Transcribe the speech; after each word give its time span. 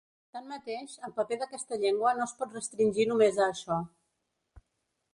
Tanmateix, 0.35 0.95
el 1.07 1.13
paper 1.19 1.37
d’aquesta 1.43 1.79
llengua 1.85 2.15
no 2.21 2.27
es 2.31 2.35
pot 2.41 2.59
restringir 2.59 3.09
només 3.13 3.41
a 3.41 3.47
això. 3.53 3.81